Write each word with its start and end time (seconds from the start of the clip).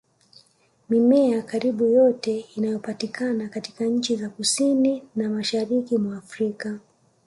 Mimea 0.89 1.41
karibu 1.41 1.85
yote 1.85 2.39
inayopatikana 2.55 3.49
katika 3.49 3.85
nchi 3.85 4.15
za 4.15 4.29
Kusini 4.29 5.03
na 5.15 5.29
Mashariki 5.29 5.97
mwa 5.97 6.17
Afrika 6.17 6.79